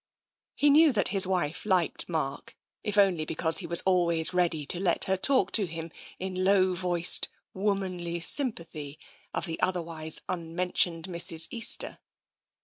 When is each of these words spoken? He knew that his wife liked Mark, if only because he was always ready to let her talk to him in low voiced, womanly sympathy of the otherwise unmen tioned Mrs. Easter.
He 0.55 0.71
knew 0.71 0.91
that 0.93 1.09
his 1.09 1.27
wife 1.27 1.63
liked 1.63 2.09
Mark, 2.09 2.57
if 2.83 2.97
only 2.97 3.23
because 3.23 3.59
he 3.59 3.67
was 3.67 3.81
always 3.81 4.33
ready 4.33 4.65
to 4.65 4.79
let 4.79 5.03
her 5.03 5.15
talk 5.15 5.51
to 5.51 5.67
him 5.67 5.91
in 6.17 6.43
low 6.43 6.73
voiced, 6.73 7.27
womanly 7.53 8.19
sympathy 8.19 8.97
of 9.31 9.45
the 9.45 9.59
otherwise 9.61 10.21
unmen 10.27 10.71
tioned 10.71 11.03
Mrs. 11.03 11.47
Easter. 11.51 11.99